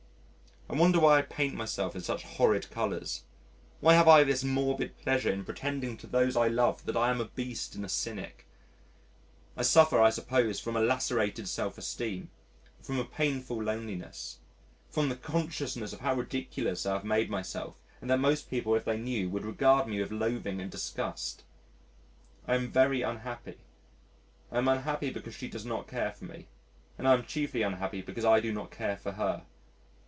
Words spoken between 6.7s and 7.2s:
that I am